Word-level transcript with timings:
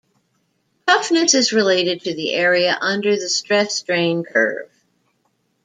Toughness 0.87 1.35
is 1.35 1.53
related 1.53 2.01
to 2.01 2.15
the 2.15 2.33
area 2.33 2.75
under 2.81 3.15
the 3.17 3.29
stress-strain 3.29 4.23
curve. 4.23 4.71